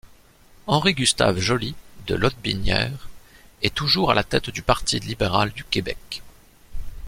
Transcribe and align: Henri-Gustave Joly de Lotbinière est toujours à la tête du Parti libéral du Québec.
Henri-Gustave 0.65 1.37
Joly 1.37 1.75
de 2.07 2.15
Lotbinière 2.15 3.07
est 3.61 3.75
toujours 3.75 4.09
à 4.09 4.15
la 4.15 4.23
tête 4.23 4.49
du 4.49 4.63
Parti 4.63 4.99
libéral 4.99 5.51
du 5.51 5.63
Québec. 5.63 6.23